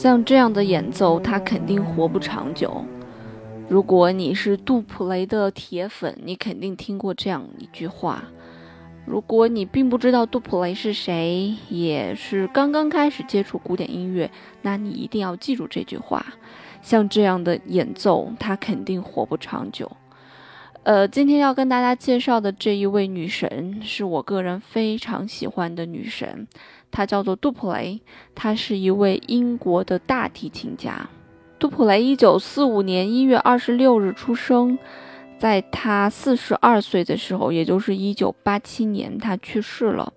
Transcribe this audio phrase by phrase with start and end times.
[0.00, 2.82] 像这样的演奏，他肯定活不长久。
[3.68, 8.24] 如果你是杜普雷的铁粉，你肯定听过这样一句话。
[9.04, 14.30] 如果你并不知道杜普雷是谁，也是刚刚开始接触古典音乐，
[14.62, 16.24] 那你一定要记住这句话。
[16.80, 19.92] 像这样的演奏，他肯定活不长久。
[20.90, 26.48] 呃，今天要跟大家介绍的这一位女神，是我个人非常喜欢的女神，
[26.90, 28.00] 她叫做杜普雷，
[28.34, 31.08] 她是一位英国的大提琴家。
[31.60, 34.76] 杜普雷一九四五年一月二十六日出生，
[35.38, 40.12] 在他四十二岁的时候，也就是一九八七年，他去世了。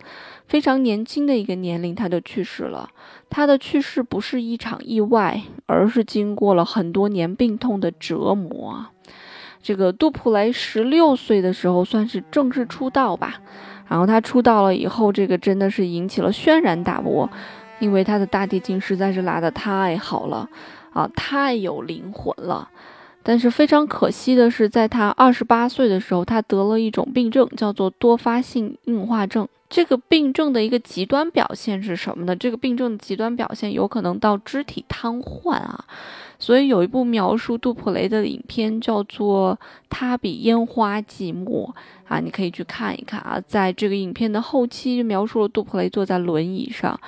[0.48, 2.90] 非常年轻的一个年龄，他就去世了。
[3.30, 8.88] 他的去世不是一场意外，而是经过了很多年病痛的折磨。
[9.64, 13.36] 这个杜普雷十六岁的时候算是正式出道吧，
[13.88, 17.30] 然后他出道了以后，这个真的是引起了轩然大波，
[17.80, 20.50] 因为他的大提琴实在是拉得太好了
[20.92, 22.70] 啊，太有灵魂了。
[23.24, 29.48] 但是非常可惜的是，在他二十八岁的时候，他得了一种病症，叫做多发性硬化症。
[29.70, 32.36] 这个病症的一个极端表现是什么呢？
[32.36, 35.86] 这个病症的极端表现有可能到肢体瘫痪啊。
[36.38, 39.58] 所以有一部描述杜普雷的影片叫做
[39.90, 41.66] 《他比烟花寂寞》
[42.08, 43.42] 啊，你可以去看一看啊。
[43.48, 47.00] 在这个影片的后期，描述了杜普雷坐在轮椅上，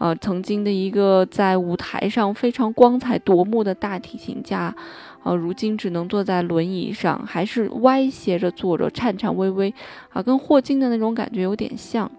[0.00, 4.74] 呃，曾经的一个在舞台上非常光彩夺目的大提琴家。
[5.22, 9.74] 啊，如今只能坐在轮椅上，还是歪斜着坐着，颤颤巍巍，
[10.08, 12.10] 啊，跟霍金的那种感觉有点像，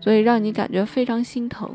[0.00, 1.70] 所以让你感觉非常心疼。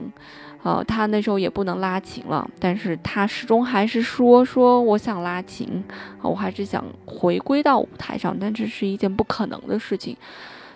[0.64, 5.84] 啊，他那时候也不能拉琴了，但是他始终还是说说我想拉琴，
[6.24, 10.18] 我还是想回归到舞台上，但这是一件不可能的事情。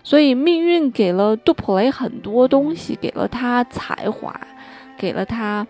[0.03, 4.39] 所以命运给了杜普雷很多东西，给了他才华，
[4.97, 5.65] 给了他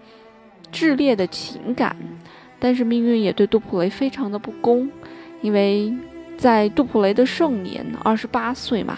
[0.71, 1.95] 炽烈的情感。
[2.57, 4.89] 但是命运也对杜普雷非常的不公，
[5.41, 5.93] 因为
[6.37, 8.97] 在杜普雷的盛年，二十八岁嘛，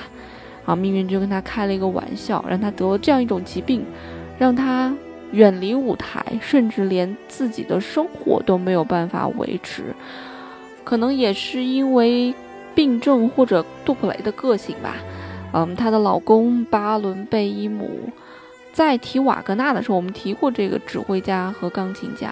[0.63, 3.83] 啊，命运就跟他开了一个玩笑，让他得了这样一种疾病，
[4.37, 4.95] 让他
[5.31, 9.93] 远离舞台，甚至连自己的生活都没有办法维持。
[10.83, 12.33] 可能也是因为
[12.73, 14.95] 病症或者杜普雷的个性吧，
[15.51, 17.89] 嗯，她的老公巴伦贝伊姆。
[18.77, 22.31] 在提瓦格纳的时候，我们提过这个指挥家和钢琴家，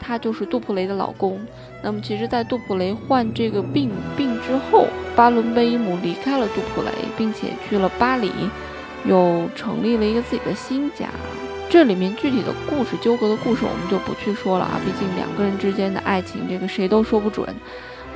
[0.00, 1.38] 他就是杜普雷的老公。
[1.80, 8.32] 那么，其实，在杜普雷患这个病病之后，巴伦贝伊姆离开了杜普雷，并且去了巴黎，
[9.04, 11.06] 又成立了一个自己的新家。
[11.70, 17.46] 这里面具体的故事、纠葛的故事，我们就不去说了啊，毕竟两个人之间的爱情，这个谁都说不准。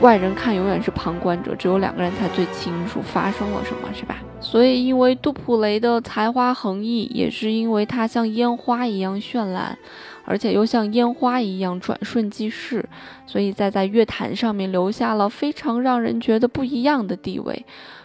[0.01, 4.17] 外人看永远是旁观者，只有两个人才最清楚发生了什么，是吧？
[4.41, 9.78] 所以，因为杜普雷的才华横溢，也是因为他像烟花一样绚烂，
[10.25, 12.89] 而且又像烟花一样转瞬即逝，
[13.27, 17.65] 所以在在乐坛上面留下了非常让人觉得不一样的地位。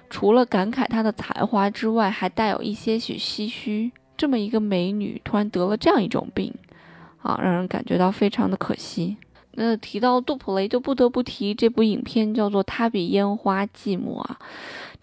[0.09, 3.91] 除了感慨他的才华之外，还带有一些许唏嘘。
[4.17, 6.53] 这么一个美女突然得了这样一种病，
[7.21, 9.17] 啊，让人感觉到非常的可惜。
[9.57, 14.37] 那提到杜普雷，就不得不提这部影片，叫做《他比烟花寂寞》啊。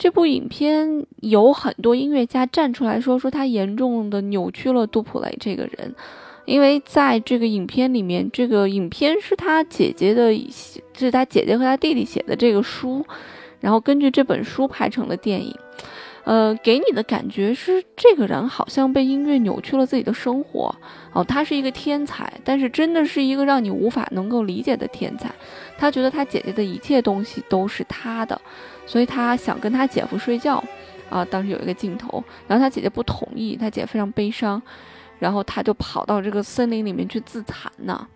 [0.02, 5.94] 这部影片有很多音乐家站出来说，说他严重的扭曲了杜普雷这个人，
[6.44, 10.34] 因为在这个影片里面，这个影片是他姐姐的，
[10.98, 13.06] 是他姐姐和他弟弟写的这个书，
[13.60, 15.54] 然后根据这本书拍成了电影。
[16.24, 20.72] 呃，给你的感觉是这个人好像被音乐扭曲了自己的生活
[21.12, 21.22] 哦。
[21.24, 25.32] 他是一个天才，但是真的是一个让你无法能够理解的天才。
[25.78, 28.40] 他觉得他姐姐的一切东西都是他的，
[28.86, 30.62] 所以他想跟他姐夫睡觉
[31.10, 31.24] 啊。
[31.24, 34.60] 当时有一个镜头，然后他姐姐不同意，他姐非常悲伤，
[35.18, 38.06] 然后他就跑到这个森林里面去自残呢。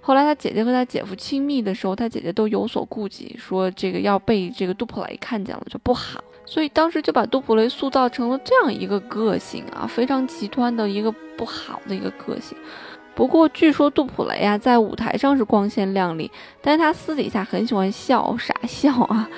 [0.00, 6.22] 后来他姐姐和他姐夫亲密的时候，他姐姐都有所顾忌，说这个要被这个杜普雷看见了就不好。
[6.44, 12.56] 所以当时就把杜普雷塑造成了这样一个个性啊，非常极端的一个不好的一个个性。
[13.16, 16.30] 不过据说杜普雷啊，在舞台上是光鲜亮丽，
[16.62, 19.28] 但是他私底下很喜欢笑傻笑啊，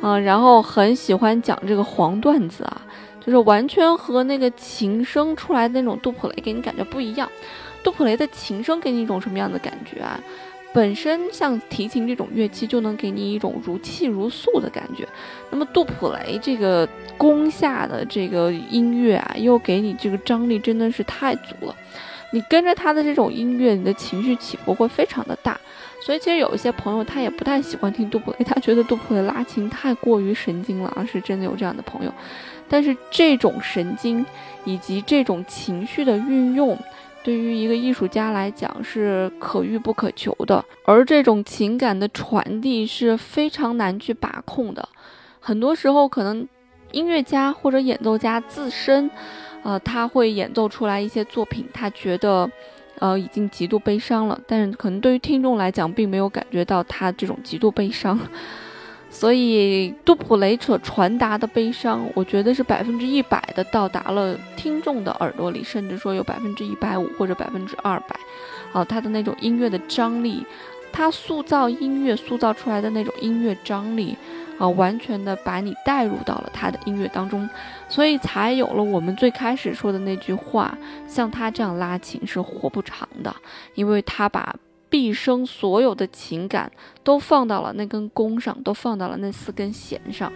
[0.00, 2.82] 嗯，然后很喜欢讲这个黄段子啊，
[3.20, 7.28] 就是完全和那个琴声出来的那种杜普雷给你感觉不一样。
[7.82, 10.20] 杜普雷的琴声给你一种什么样的感觉啊？
[10.74, 15.08] 本身像提琴这种乐器就能给你一种如泣如诉的感觉，
[15.50, 16.86] 那么杜普雷这个
[17.16, 21.74] 弓下的这个音乐啊，又给你这个张力真的是太足了。
[22.30, 25.58] 你跟着他的这种音乐，你的情绪起伏会非常的大。
[26.00, 32.12] 所以其实有一些朋友他也不太喜欢听杜普雷，他觉得杜普雷拉琴太过于神经了啊，是真的有这样的朋友。
[32.68, 34.24] 但是这种神经
[34.64, 36.78] 以及这种情绪的运用。
[37.24, 44.88] 对于一个艺术家来讲是可遇不可求的，而这种情感的传递是非常难去把控的。
[45.38, 46.48] 很多时候，可能
[46.92, 49.10] 音乐家或者演奏家自身，
[49.62, 52.50] 呃，他会演奏出来一些作品，他觉得，
[52.98, 58.18] 呃，已经极度悲伤了，但是可能对于听众来讲，并没有感觉到他这种极度悲伤。
[59.10, 68.14] 所以杜普雷所传达的悲伤，我觉得是百分之一百的到达了听众的耳朵里，甚至说有百分之一百五或者百分之二百，
[68.74, 70.44] 啊，他的那种音乐的张力，
[70.92, 74.14] 他塑造音乐塑造出来的那种音乐张力，
[74.58, 77.48] 啊，完全的把你带入到了他的音乐当中，
[77.88, 80.76] 所以才有了我们最开始说的那句话，
[81.06, 83.34] 像他这样拉琴是活不长的，
[83.74, 84.54] 因为他把。
[84.90, 86.72] 毕生所有的情感
[87.04, 90.32] 都放到了那根弓上，都放到了那四根弦上。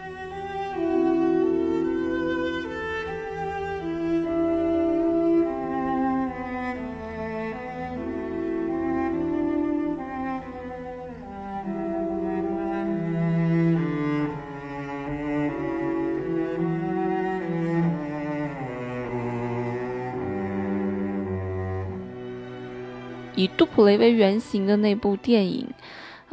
[23.43, 25.67] 以杜普雷为原型的那部电影，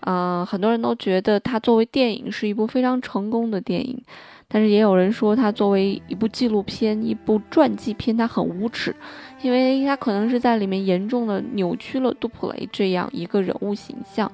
[0.02, 4.00] 呃，很多人都觉得它作为电影是一部非常成功的电影，
[4.48, 8.96] 但是也有人说它作为一部纪录片、一部传记片，它很无耻，
[9.42, 14.32] 因为它可能是在里面严重的扭曲了杜普雷这样一个人物形象。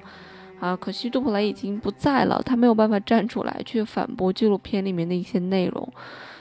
[0.58, 5.92] 啊，可惜杜普雷已经不在了，他没有办法站出来去反驳纪录片里面的一些内容。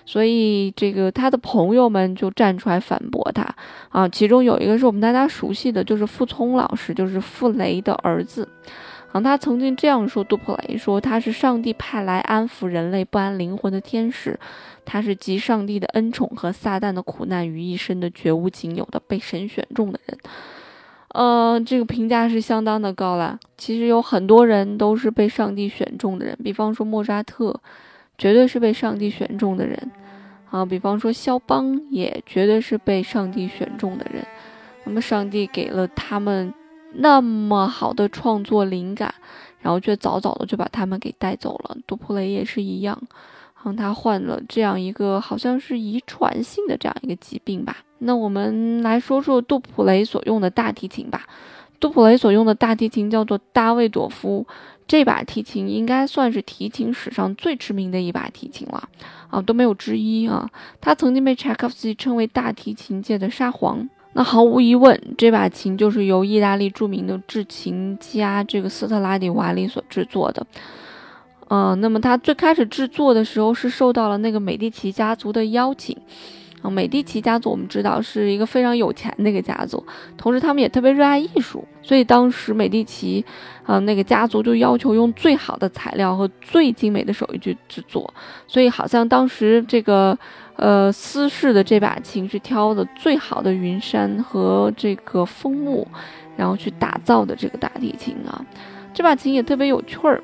[0.05, 3.43] 所以，这个他的朋友们就站出来反驳他
[3.89, 4.07] 啊。
[4.07, 8.47] 其中有一个是我们大家熟悉的，就是傅聪老师，就是傅雷的儿子。
[9.11, 14.39] 啊，他曾经这样说杜普雷：说他是上帝派来安抚人类不安灵魂的天使，
[14.85, 20.17] 他是集上帝的恩宠和撒旦的苦难于一身的绝无仅有的被神选中的人。
[21.13, 23.39] 呃，这个评价是相当的高了。
[23.57, 27.59] 其实有很多人都是被上帝选中的人，比方说莫扎特。
[28.17, 29.91] 绝对是被上帝选中的人，
[30.49, 34.25] 啊，比方说肖邦也绝对是被上帝选中的人。
[34.85, 36.53] 那么上帝给了他们
[36.93, 39.13] 那么好的创作灵感，
[39.59, 41.75] 然后却早早的就把他们给带走了。
[41.87, 43.01] 杜普雷也是一样，
[43.63, 47.77] 让他患了这样一个好像是遗传性的这样一个疾病吧。
[47.97, 51.27] 那我们来说说杜普雷所用的大提琴吧。
[51.79, 54.45] 杜普雷所用的大提琴叫做大卫朵夫。
[54.87, 58.87] 这把提琴应该算是提琴史上最知名的一把提琴了，
[59.29, 60.49] 啊，都没有之一啊。
[60.79, 63.89] 它曾经被柴可夫斯基称为大提琴界的沙皇。
[64.13, 70.45] 那毫无疑问，这把琴就是由意大利著名的制琴家这个斯特拉迪瓦里所制作的。
[71.49, 75.97] 嗯，那么他最开始制作的时候是受到了那个美第奇家族的邀请。
[76.71, 79.83] 美第奇家族我们知道是一个非常有钱的一个家族，
[80.17, 83.23] 同时他们也特别热爱艺术，所以当时美第奇，
[83.65, 88.13] 呃，那个家族就要求用最好的材料和最精美的手艺去制作，
[88.47, 90.17] 所以好像当时这个，
[90.55, 95.87] 呃，私事的这把琴是挑的最好的云杉和这个枫木，
[96.35, 98.45] 然后去打造的这个大提琴啊，
[98.93, 100.21] 这把琴也特别有趣儿，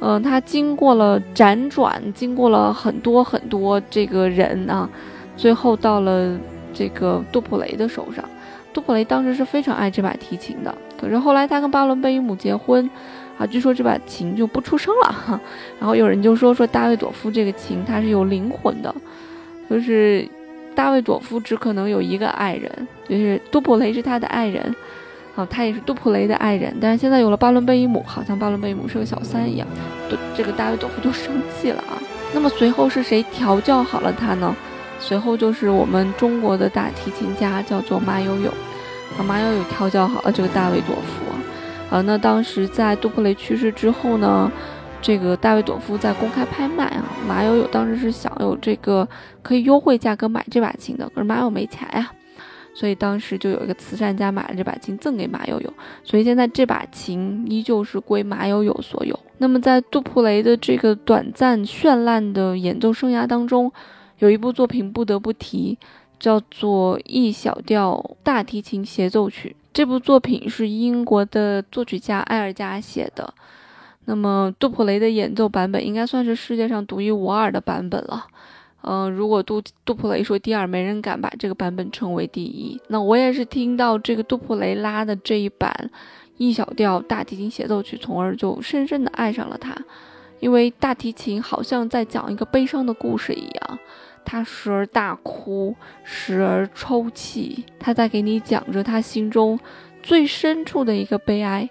[0.00, 4.88] 嗯，它经过了辗转，经过了很多很多这个人啊。
[5.36, 6.38] 最后到了
[6.72, 8.24] 这个杜普雷的手上，
[8.72, 10.74] 杜普雷当时是非常爱这把提琴的。
[10.98, 12.88] 可是后来他跟巴伦贝伊姆结婚，
[13.38, 15.12] 啊，据说这把琴就不出声了。
[15.12, 15.40] 哈。
[15.78, 18.94] 然后有人就说说大卫朵夫这个琴它是有灵魂的，
[19.68, 20.26] 就是
[20.74, 22.70] 大卫朵夫只可能有一个爱人，
[23.08, 24.74] 就是杜普雷是他的爱人，
[25.34, 26.74] 啊，他也是杜普雷的爱人。
[26.80, 29.68] 但是现在有了巴伦贝伊姆，好像巴伦贝伊姆是个小三一样，
[30.08, 32.00] 都这个大卫朵夫就生气了啊。
[32.34, 34.54] 那么随后是谁调教好了他呢？
[34.98, 38.50] 随后就是我们中国的大提琴家，叫做马友友，
[39.16, 44.50] 啊，马友友调教好了这个大卫朵夫，啊，那当时在杜普雷去世之后呢，
[45.00, 49.06] 这个大卫朵夫在公开拍卖啊，马友友当时是想有这个
[49.42, 52.10] 可以优惠价格买这把琴的，可是马友没钱呀，
[52.74, 55.72] 所以当时就有一个慈善家买了这把琴赠给马友友，
[56.02, 59.16] 所以现在这把琴依旧是归马友友所有。
[59.38, 63.70] 那么在杜普雷的这个短暂绚烂的演奏生涯当中。
[64.18, 65.78] 有一部作品不得不提，
[66.18, 69.56] 叫做《E 小调大提琴协奏曲》。
[69.72, 73.34] 这部作品是英国的作曲家埃尔加写的。
[74.06, 78.26] 那么杜普雷的演奏版本应该算是世界上独一无二的版本了。
[78.82, 82.80] 嗯，如果杜杜普雷说第二，没人敢把这个版本称为第一。
[82.88, 85.90] 那我也是听到这个杜普雷拉的这一版
[86.38, 89.76] 《E 小调大提琴协奏曲》，从而就深深的爱上了它。
[90.40, 93.78] 因为大提琴好像在讲一个悲伤的故事一样。
[94.24, 99.56] 他时而大哭，时而抽泣，他在给你讲着他心中
[100.02, 101.70] 最深处的一个悲哀。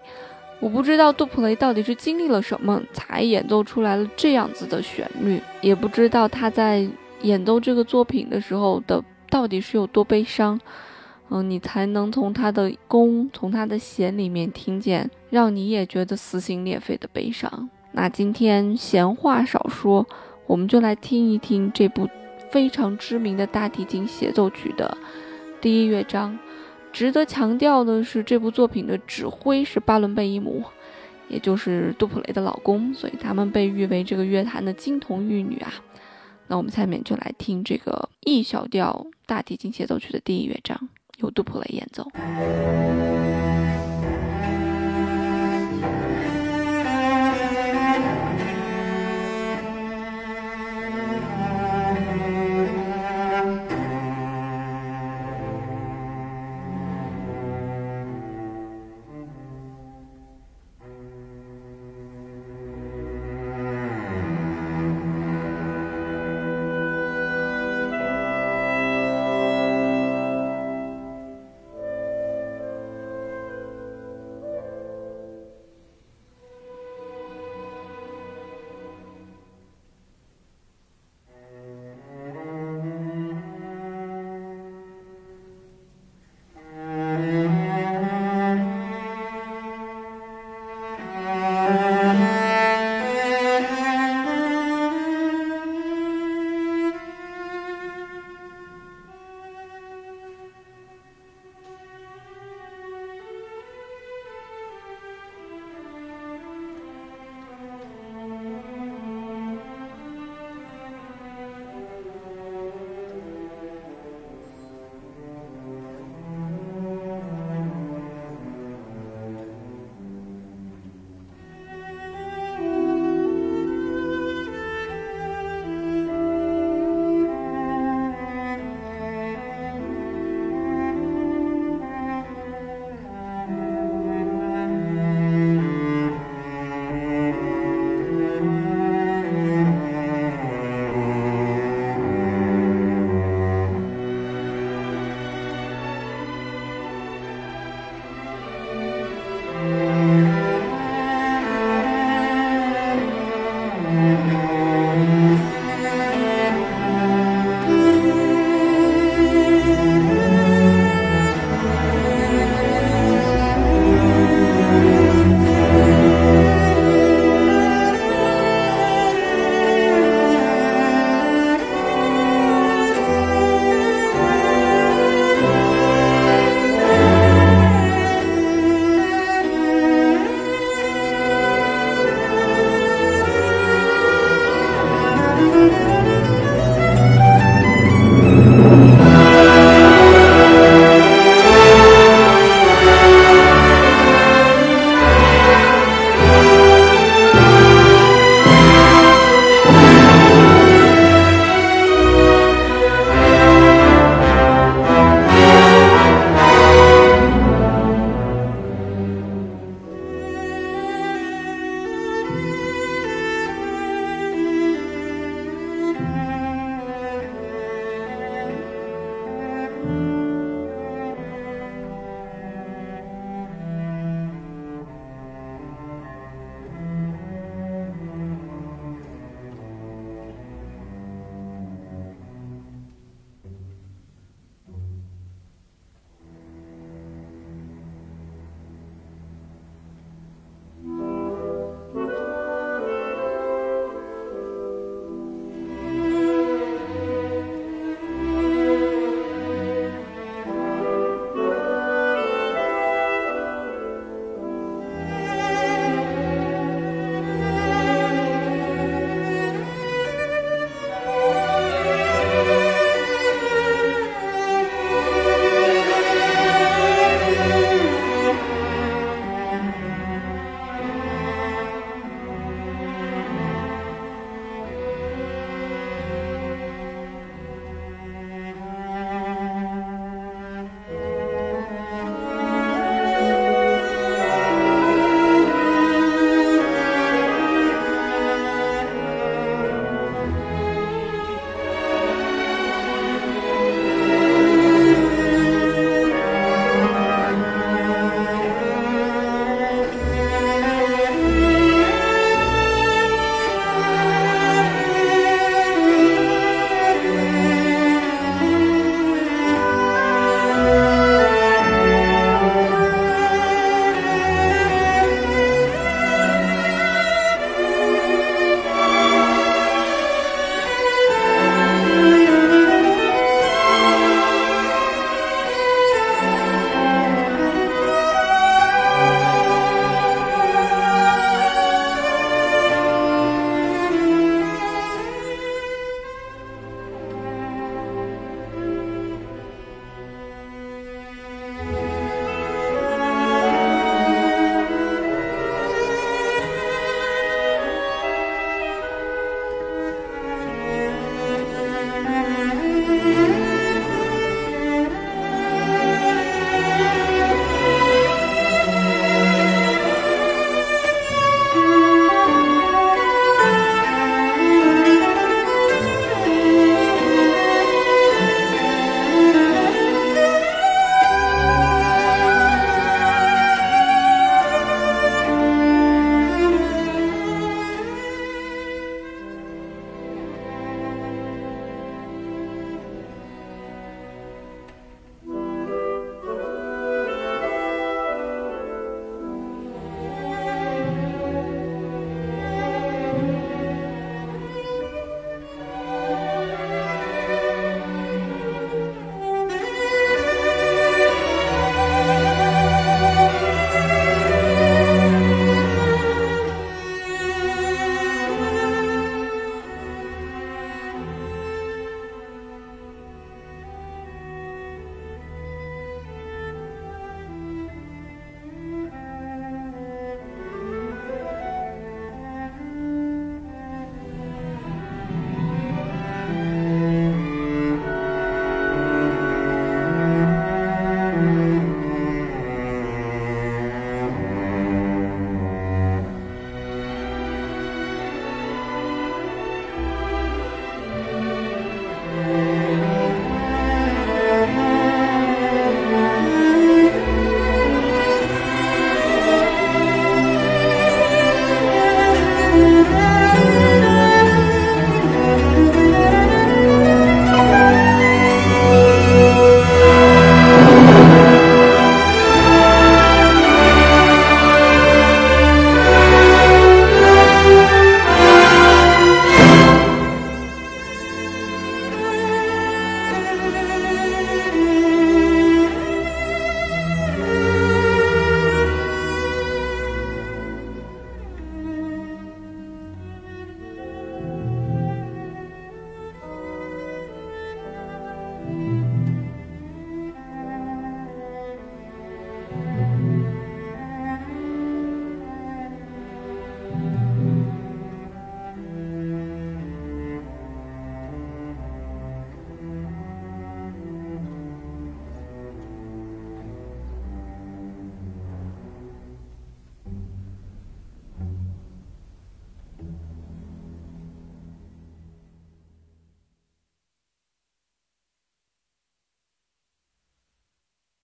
[0.62, 6.88] 我不知道杜普雷到底是经历了什么，才演奏出来了这样子的旋律，也不知道他在
[7.24, 10.58] 演奏这个作品的时候的到底是有多悲伤。
[11.30, 17.70] 嗯，你才能从他的弓，从他的弦里面听见，让你也觉得撕心裂肺的悲伤。
[17.98, 20.06] 那今天闲话少说，
[20.48, 22.10] 我们就来听一听这部
[22.52, 24.98] 非常知名的大提琴协奏曲的
[25.62, 26.38] 第一乐章。
[26.92, 30.62] 值得强调的是，这部作品的指挥是巴伦贝伊姆，
[31.30, 35.74] 也就是杜普雷的老公，所以他们被誉为这个乐坛的金童玉女啊。
[36.48, 40.90] 那我们下面就来听这个 E 小调大提琴协奏曲的第一乐章。
[41.20, 42.06] 由杜普雷演奏。